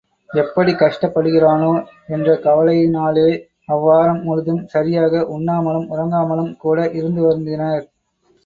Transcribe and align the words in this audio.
எப்படிக் 0.33 0.79
கஷ்டப்படுகிறானோ?— 0.79 1.69
என்ற 2.13 2.33
கவலையினாலே 2.37 3.27
அவ்வாரம் 3.69 4.23
முழுதும் 4.23 4.67
சரியாக 4.67 5.23
உண்ணாமலும் 5.37 5.87
உறங்காமலுங் 5.91 6.53
கூட 6.57 6.89
இருந்து 6.91 7.23
வருந்தினார். 7.23 7.85